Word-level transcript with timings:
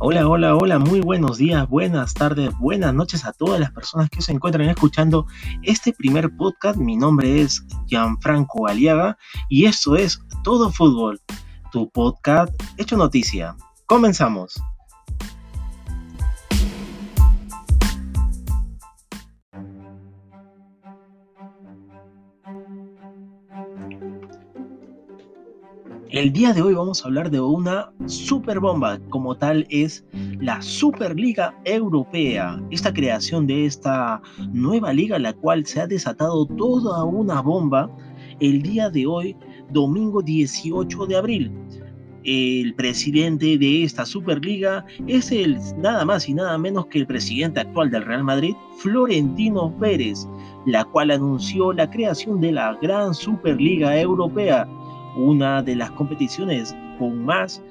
Hola, 0.00 0.28
hola, 0.28 0.54
hola, 0.54 0.78
muy 0.78 1.00
buenos 1.00 1.38
días, 1.38 1.68
buenas 1.68 2.14
tardes, 2.14 2.56
buenas 2.60 2.94
noches 2.94 3.24
a 3.24 3.32
todas 3.32 3.58
las 3.58 3.72
personas 3.72 4.08
que 4.08 4.22
se 4.22 4.30
encuentran 4.30 4.68
escuchando 4.68 5.26
este 5.64 5.92
primer 5.92 6.30
podcast. 6.36 6.78
Mi 6.78 6.96
nombre 6.96 7.40
es 7.40 7.66
Gianfranco 7.88 8.68
Aliaga 8.68 9.18
y 9.48 9.64
esto 9.64 9.96
es 9.96 10.20
Todo 10.44 10.70
Fútbol, 10.70 11.20
tu 11.72 11.90
podcast 11.90 12.52
hecho 12.76 12.96
noticia. 12.96 13.56
Comenzamos. 13.86 14.62
El 26.10 26.32
día 26.32 26.54
de 26.54 26.62
hoy 26.62 26.72
vamos 26.72 27.04
a 27.04 27.08
hablar 27.08 27.30
de 27.30 27.38
una 27.38 27.92
super 28.06 28.60
bomba, 28.60 28.98
como 29.10 29.36
tal 29.36 29.66
es 29.68 30.06
la 30.40 30.62
Superliga 30.62 31.54
Europea, 31.66 32.58
esta 32.70 32.94
creación 32.94 33.46
de 33.46 33.66
esta 33.66 34.22
nueva 34.54 34.94
liga, 34.94 35.18
la 35.18 35.34
cual 35.34 35.66
se 35.66 35.82
ha 35.82 35.86
desatado 35.86 36.46
toda 36.46 37.04
una 37.04 37.42
bomba 37.42 37.90
el 38.40 38.62
día 38.62 38.88
de 38.88 39.06
hoy, 39.06 39.36
domingo 39.70 40.22
18 40.22 41.06
de 41.06 41.16
abril. 41.16 41.52
El 42.24 42.74
presidente 42.74 43.58
de 43.58 43.84
esta 43.84 44.06
Superliga 44.06 44.86
es 45.06 45.30
el 45.30 45.58
nada 45.76 46.06
más 46.06 46.26
y 46.26 46.32
nada 46.32 46.56
menos 46.56 46.86
que 46.86 47.00
el 47.00 47.06
presidente 47.06 47.60
actual 47.60 47.90
del 47.90 48.06
Real 48.06 48.24
Madrid, 48.24 48.54
Florentino 48.78 49.76
Pérez, 49.78 50.26
la 50.64 50.86
cual 50.86 51.10
anunció 51.10 51.74
la 51.74 51.90
creación 51.90 52.40
de 52.40 52.52
la 52.52 52.78
gran 52.80 53.12
Superliga 53.12 54.00
Europea 54.00 54.66
una 55.18 55.62
de 55.62 55.76
las 55.76 55.90
competiciones 55.92 56.74
con 56.98 57.24
más 57.24 57.62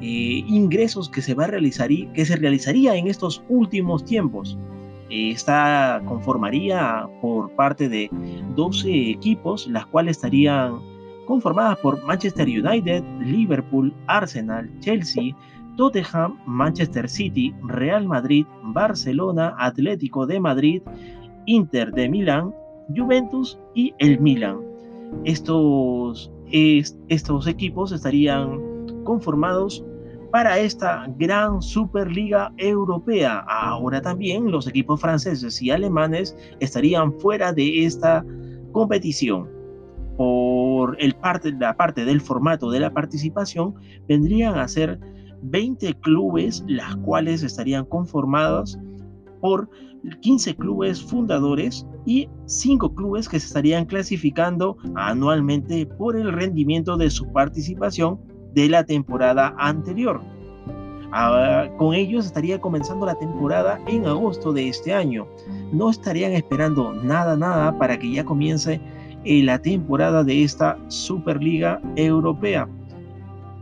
eh, 0.00 0.44
ingresos 0.46 1.08
que 1.08 1.22
se 1.22 1.34
va 1.34 1.44
a 1.44 1.46
realizar 1.48 1.88
que 1.88 2.24
se 2.24 2.36
realizaría 2.36 2.96
en 2.96 3.06
estos 3.06 3.42
últimos 3.48 4.04
tiempos. 4.04 4.58
esta 5.08 6.02
conformaría 6.04 7.08
por 7.20 7.50
parte 7.52 7.88
de 7.88 8.10
12 8.56 9.10
equipos, 9.10 9.68
las 9.68 9.86
cuales 9.86 10.16
estarían 10.16 10.80
conformadas 11.26 11.78
por 11.78 12.02
Manchester 12.04 12.48
United, 12.48 13.04
Liverpool, 13.20 13.94
Arsenal, 14.06 14.68
Chelsea, 14.80 15.34
Tottenham, 15.76 16.38
Manchester 16.46 17.08
City, 17.08 17.54
Real 17.62 18.06
Madrid, 18.06 18.46
Barcelona, 18.62 19.54
Atlético 19.58 20.26
de 20.26 20.40
Madrid, 20.40 20.82
Inter 21.44 21.92
de 21.92 22.08
Milán, 22.08 22.54
Juventus 22.94 23.58
y 23.74 23.94
el 23.98 24.18
Milan. 24.20 24.58
Estos 25.24 26.30
estos 26.50 27.46
equipos 27.46 27.92
estarían 27.92 28.60
conformados 29.04 29.84
para 30.30 30.58
esta 30.58 31.06
gran 31.18 31.62
Superliga 31.62 32.52
Europea. 32.58 33.44
Ahora 33.48 34.00
también 34.02 34.50
los 34.50 34.66
equipos 34.66 35.00
franceses 35.00 35.62
y 35.62 35.70
alemanes 35.70 36.36
estarían 36.60 37.12
fuera 37.20 37.52
de 37.52 37.84
esta 37.84 38.24
competición. 38.72 39.48
Por 40.16 40.96
el 41.00 41.14
parte, 41.14 41.52
la 41.52 41.76
parte 41.76 42.04
del 42.04 42.20
formato 42.20 42.70
de 42.70 42.80
la 42.80 42.92
participación, 42.92 43.74
vendrían 44.08 44.58
a 44.58 44.68
ser 44.68 44.98
20 45.42 45.94
clubes, 46.00 46.64
las 46.66 46.96
cuales 46.96 47.42
estarían 47.42 47.84
conformados 47.84 48.78
por 49.40 49.68
15 50.20 50.56
clubes 50.56 51.02
fundadores 51.02 51.86
y 52.04 52.28
5 52.46 52.94
clubes 52.94 53.28
que 53.28 53.40
se 53.40 53.46
estarían 53.46 53.86
clasificando 53.86 54.76
anualmente 54.94 55.86
por 55.86 56.16
el 56.16 56.32
rendimiento 56.32 56.96
de 56.96 57.10
su 57.10 57.32
participación 57.32 58.20
de 58.54 58.68
la 58.68 58.84
temporada 58.84 59.54
anterior. 59.58 60.20
Ah, 61.12 61.68
con 61.78 61.94
ellos 61.94 62.26
estaría 62.26 62.60
comenzando 62.60 63.06
la 63.06 63.14
temporada 63.14 63.80
en 63.86 64.06
agosto 64.06 64.52
de 64.52 64.68
este 64.68 64.92
año. 64.92 65.26
No 65.72 65.90
estarían 65.90 66.32
esperando 66.32 66.92
nada, 66.92 67.36
nada 67.36 67.78
para 67.78 67.98
que 67.98 68.12
ya 68.12 68.24
comience 68.24 68.80
eh, 69.24 69.42
la 69.42 69.60
temporada 69.60 70.24
de 70.24 70.42
esta 70.42 70.78
Superliga 70.88 71.80
Europea. 71.96 72.68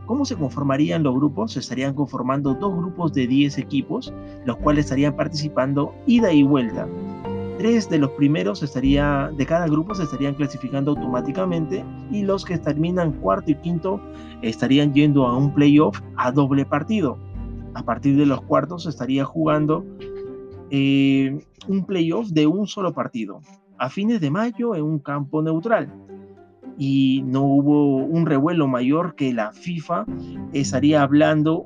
¿Cómo 0.05 0.23
se 0.25 0.35
conformarían 0.35 1.03
los 1.03 1.15
grupos? 1.15 1.53
Se 1.53 1.59
estarían 1.59 1.95
conformando 1.95 2.53
dos 2.53 2.75
grupos 2.75 3.13
de 3.13 3.27
10 3.27 3.57
equipos, 3.57 4.13
los 4.45 4.57
cuales 4.57 4.85
estarían 4.85 5.15
participando 5.15 5.93
ida 6.05 6.31
y 6.31 6.43
vuelta. 6.43 6.87
Tres 7.57 7.89
de 7.89 7.97
los 7.97 8.11
primeros 8.11 8.61
estaría, 8.61 9.31
de 9.35 9.45
cada 9.45 9.65
grupo 9.67 9.95
se 9.95 10.03
estarían 10.03 10.35
clasificando 10.35 10.91
automáticamente 10.91 11.83
y 12.11 12.21
los 12.21 12.45
que 12.45 12.57
terminan 12.57 13.13
cuarto 13.13 13.51
y 13.51 13.55
quinto 13.55 13.99
estarían 14.41 14.93
yendo 14.93 15.25
a 15.25 15.35
un 15.35 15.53
playoff 15.53 15.99
a 16.17 16.31
doble 16.31 16.65
partido. 16.65 17.17
A 17.73 17.83
partir 17.83 18.17
de 18.17 18.25
los 18.25 18.41
cuartos 18.41 18.83
se 18.83 18.89
estaría 18.89 19.25
jugando 19.25 19.85
eh, 20.69 21.39
un 21.67 21.85
playoff 21.85 22.27
de 22.29 22.45
un 22.45 22.67
solo 22.67 22.93
partido 22.93 23.41
a 23.77 23.89
fines 23.89 24.21
de 24.21 24.29
mayo 24.29 24.75
en 24.75 24.83
un 24.83 24.99
campo 24.99 25.41
neutral 25.41 25.91
y 26.77 27.23
no 27.25 27.43
hubo 27.43 27.97
un 27.97 28.25
revuelo 28.25 28.67
mayor 28.67 29.15
que 29.15 29.33
la 29.33 29.51
FIFA 29.51 30.05
estaría 30.53 31.01
hablando 31.01 31.65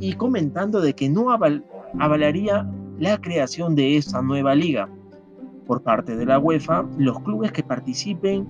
y 0.00 0.14
comentando 0.14 0.80
de 0.80 0.94
que 0.94 1.08
no 1.08 1.30
avalaría 1.30 2.70
la 2.98 3.20
creación 3.20 3.74
de 3.74 3.96
esta 3.96 4.22
nueva 4.22 4.54
liga. 4.54 4.88
Por 5.66 5.82
parte 5.82 6.16
de 6.16 6.26
la 6.26 6.38
UEFA, 6.38 6.84
los 6.98 7.18
clubes 7.20 7.52
que 7.52 7.62
participen 7.62 8.46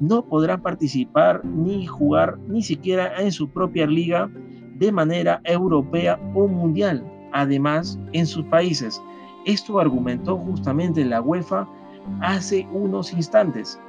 no 0.00 0.24
podrán 0.24 0.62
participar 0.62 1.44
ni 1.44 1.86
jugar 1.86 2.38
ni 2.48 2.62
siquiera 2.62 3.20
en 3.20 3.32
su 3.32 3.48
propia 3.48 3.86
liga 3.86 4.30
de 4.78 4.92
manera 4.92 5.40
europea 5.44 6.20
o 6.34 6.46
mundial, 6.46 7.04
además 7.32 7.98
en 8.12 8.26
sus 8.26 8.44
países. 8.46 9.02
Esto 9.46 9.78
argumentó 9.78 10.36
justamente 10.36 11.04
la 11.04 11.22
UEFA 11.22 11.66
hace 12.20 12.66
unos 12.72 13.12
instantes 13.12 13.80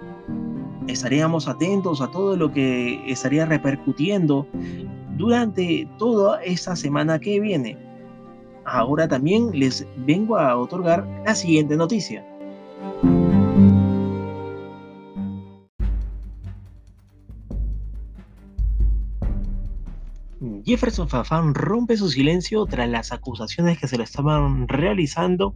estaríamos 0.88 1.48
atentos 1.48 2.02
a 2.02 2.10
todo 2.10 2.36
lo 2.36 2.52
que 2.52 3.02
estaría 3.12 3.46
repercutiendo 3.46 4.48
durante 5.18 5.88
toda 5.98 6.42
esta 6.44 6.76
semana 6.76 7.20
que 7.20 7.40
viene. 7.40 7.78
Ahora 8.66 9.08
también 9.08 9.52
les 9.54 9.88
vengo 10.06 10.38
a 10.38 10.58
otorgar 10.58 11.08
la 11.26 11.36
siguiente 11.36 11.78
noticia. 11.78 12.26
Jefferson 20.66 21.08
Fafán 21.08 21.56
rompe 21.56 21.96
su 21.96 22.10
silencio 22.10 22.66
tras 22.66 22.90
las 22.90 23.14
acusaciones 23.14 23.80
que 23.80 23.88
se 23.88 23.98
le 23.98 24.04
estaban 24.04 24.68
realizando 24.68 25.56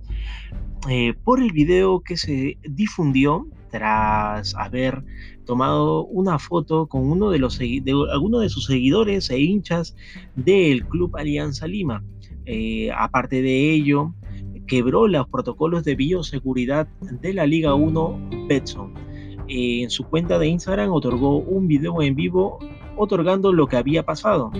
eh, 0.89 1.13
por 1.25 1.41
el 1.41 1.51
video 1.51 1.99
que 1.99 2.15
se 2.15 2.57
difundió 2.63 3.45
tras 3.71 4.55
haber 4.55 5.03
tomado 5.45 6.05
una 6.05 6.37
foto 6.37 6.87
con 6.87 7.09
uno 7.09 7.31
de 7.31 7.39
los 7.39 7.57
de 8.39 8.49
sus 8.49 8.65
seguidores 8.65 9.29
e 9.29 9.39
hinchas 9.39 9.95
del 10.35 10.85
Club 10.85 11.15
Alianza 11.17 11.67
Lima. 11.67 12.03
Eh, 12.45 12.91
aparte 12.95 13.41
de 13.41 13.71
ello, 13.71 14.13
quebró 14.67 15.07
los 15.07 15.27
protocolos 15.27 15.83
de 15.83 15.95
bioseguridad 15.95 16.87
de 17.21 17.33
la 17.33 17.45
Liga 17.45 17.73
1 17.73 18.47
Betson. 18.47 18.93
en 19.47 19.89
su 19.89 20.03
cuenta 20.05 20.37
de 20.37 20.47
Instagram 20.47 20.91
otorgó 20.91 21.37
un 21.37 21.67
video 21.67 22.01
en 22.01 22.15
vivo 22.15 22.59
otorgando 22.95 23.51
lo 23.51 23.67
que 23.67 23.77
había 23.77 24.03
pasado 24.03 24.51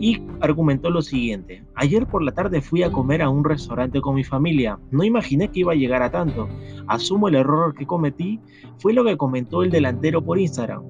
y 0.00 0.22
argumentó 0.40 0.88
lo 0.88 1.02
siguiente. 1.02 1.62
Ayer 1.74 2.06
por 2.06 2.22
la 2.22 2.32
tarde 2.32 2.62
fui 2.62 2.82
a 2.82 2.90
comer 2.90 3.20
a 3.20 3.28
un 3.28 3.44
restaurante 3.44 4.00
con 4.00 4.14
mi 4.14 4.24
familia. 4.24 4.78
No 4.90 5.04
imaginé 5.04 5.48
que 5.48 5.60
iba 5.60 5.72
a 5.72 5.76
llegar 5.76 6.02
a 6.02 6.10
tanto. 6.10 6.48
Asumo 6.88 7.28
el 7.28 7.34
error 7.34 7.74
que 7.74 7.86
cometí. 7.86 8.40
Fue 8.78 8.94
lo 8.94 9.04
que 9.04 9.18
comentó 9.18 9.62
el 9.62 9.70
delantero 9.70 10.24
por 10.24 10.38
Instagram. 10.38 10.82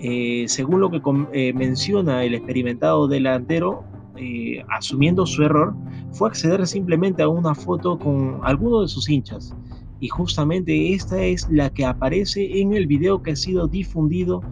Eh, 0.00 0.44
según 0.46 0.80
lo 0.80 0.90
que 0.90 1.00
eh, 1.32 1.54
menciona 1.54 2.22
el 2.22 2.34
experimentado 2.34 3.08
delantero, 3.08 3.82
eh, 4.16 4.62
asumiendo 4.68 5.24
su 5.24 5.42
error, 5.42 5.74
fue 6.12 6.28
acceder 6.28 6.66
simplemente 6.66 7.22
a 7.22 7.28
una 7.28 7.54
foto 7.54 7.98
con 7.98 8.40
alguno 8.42 8.82
de 8.82 8.88
sus 8.88 9.08
hinchas. 9.08 9.56
Y 10.00 10.08
justamente 10.08 10.92
esta 10.92 11.22
es 11.22 11.48
la 11.50 11.70
que 11.70 11.86
aparece 11.86 12.60
en 12.60 12.74
el 12.74 12.86
video 12.86 13.22
que 13.22 13.30
ha 13.30 13.36
sido 13.36 13.66
difundido 13.66 14.42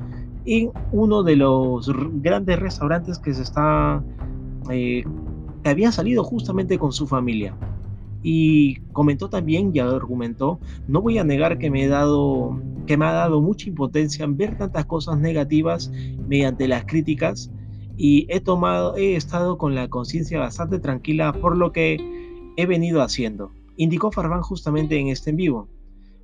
en 0.45 0.71
uno 0.91 1.23
de 1.23 1.37
los 1.37 1.91
grandes 2.23 2.59
restaurantes 2.59 3.19
que 3.19 3.35
se 3.35 3.43
está 3.43 4.03
eh, 4.71 5.05
que 5.63 5.71
había 5.71 5.93
salido 5.93 6.25
justamente 6.25 6.79
con 6.79 6.93
su 6.93 7.07
familia. 7.07 7.57
Y 8.23 8.77
comentó 8.93 9.29
también 9.29 9.73
y 9.75 9.81
argumentó 9.81 10.61
no 10.87 11.03
voy 11.03 11.19
a 11.19 11.25
negar 11.25 11.59
que 11.59 11.71
me 11.71 11.85
he 11.85 11.89
dado 11.89 12.61
que 12.87 12.97
me 12.97 13.05
ha 13.05 13.13
dado 13.13 13.41
mucha 13.41 13.69
impotencia 13.69 14.27
ver 14.29 14.57
tantas 14.57 14.87
cosas 14.87 15.19
negativas 15.19 15.91
mediante 16.29 16.69
las 16.69 16.85
críticas 16.85 17.51
y 17.97 18.27
he 18.29 18.41
tomado 18.41 18.97
he 18.97 19.17
estado 19.17 19.59
con 19.59 19.75
la 19.75 19.89
conciencia 19.89 20.39
bastante 20.39 20.79
tranquila 20.79 21.33
por 21.33 21.57
lo 21.57 21.73
que 21.73 21.97
he 22.57 22.67
venido 22.67 23.03
haciendo 23.03 23.51
indicó 23.77 24.13
Farban 24.13 24.43
justamente 24.43 24.99
en 24.99 25.09
este 25.09 25.31
en 25.31 25.37
vivo 25.37 25.69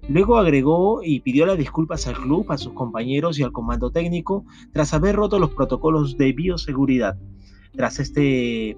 Luego 0.09 0.39
agregó 0.39 1.03
y 1.03 1.21
pidió 1.21 1.45
las 1.45 1.59
disculpas 1.59 2.07
al 2.07 2.17
club, 2.17 2.51
a 2.51 2.57
sus 2.57 2.73
compañeros 2.73 3.39
y 3.39 3.43
al 3.43 3.53
comando 3.53 3.91
técnico 3.91 4.47
tras 4.73 4.95
haber 4.95 5.15
roto 5.15 5.39
los 5.39 5.51
protocolos 5.51 6.17
de 6.17 6.33
bioseguridad. 6.33 7.19
Tras 7.77 8.01
este 8.01 8.77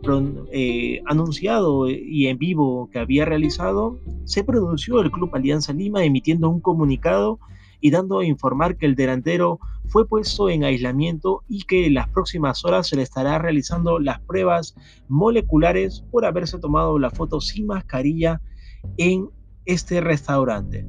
eh, 0.53 1.03
anunciado 1.07 1.89
y 1.89 2.27
en 2.27 2.37
vivo 2.37 2.91
que 2.93 2.99
había 2.99 3.25
realizado, 3.25 4.01
se 4.25 4.43
pronunció 4.43 5.01
el 5.01 5.13
Club 5.13 5.31
Alianza 5.33 5.73
Lima 5.73 6.05
emitiendo 6.05 6.51
un 6.51 6.61
comunicado 6.61 7.39
y 7.81 7.93
dando 7.93 8.19
a 8.19 8.27
informar 8.27 8.77
que 8.77 8.87
el 8.87 8.97
delantero 8.97 9.61
fue 9.87 10.09
puesto 10.09 10.51
en 10.51 10.65
aislamiento 10.65 11.45
y 11.49 11.63
que 11.63 11.87
en 11.87 11.95
las 11.95 12.09
próximas 12.09 12.65
horas 12.65 12.89
se 12.89 12.97
le 12.97 13.03
estará 13.03 13.39
realizando 13.39 14.01
las 14.01 14.21
pruebas 14.21 14.75
moleculares 15.09 16.05
por 16.11 16.25
haberse 16.25 16.59
tomado 16.59 16.99
la 16.99 17.11
foto 17.11 17.41
sin 17.41 17.67
mascarilla 17.67 18.41
en 18.97 19.31
este 19.65 20.01
restaurante. 20.01 20.87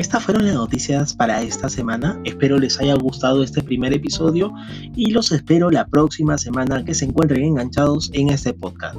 Estas 0.00 0.24
fueron 0.24 0.46
las 0.46 0.54
noticias 0.54 1.12
para 1.12 1.42
esta 1.42 1.68
semana. 1.68 2.18
Espero 2.24 2.58
les 2.58 2.80
haya 2.80 2.94
gustado 2.94 3.42
este 3.42 3.62
primer 3.62 3.92
episodio 3.92 4.50
y 4.96 5.10
los 5.10 5.30
espero 5.30 5.70
la 5.70 5.86
próxima 5.88 6.38
semana 6.38 6.82
que 6.86 6.94
se 6.94 7.04
encuentren 7.04 7.44
enganchados 7.44 8.10
en 8.14 8.30
este 8.30 8.54
podcast. 8.54 8.96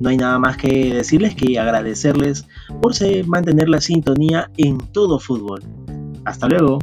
No 0.00 0.08
hay 0.08 0.16
nada 0.16 0.38
más 0.38 0.56
que 0.56 0.94
decirles 0.94 1.34
que 1.34 1.58
agradecerles 1.58 2.46
por 2.80 2.94
mantener 3.26 3.68
la 3.68 3.82
sintonía 3.82 4.50
en 4.56 4.78
todo 4.78 5.18
fútbol. 5.18 5.62
Hasta 6.24 6.48
luego. 6.48 6.78